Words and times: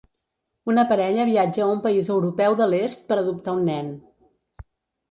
Una 0.73 0.85
parella 0.91 1.27
viatja 1.31 1.63
a 1.65 1.69
un 1.75 1.83
país 1.85 2.09
europeu 2.17 2.59
de 2.63 2.71
l'Est 2.73 3.07
per 3.13 3.21
adoptar 3.23 3.57
un 3.61 3.67
nen. 3.71 3.95